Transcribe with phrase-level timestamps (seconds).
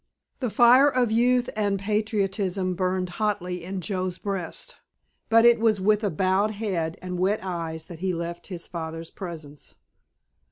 [0.39, 4.77] The fire of youth and patriotism burned hotly in Joe's breast,
[5.29, 9.75] but it was with bowed head and wet eyes that he left his father's presence.